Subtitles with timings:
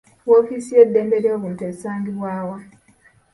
[0.27, 2.57] Woofiisi y'eddembe ly'obuntu esangibwa wa?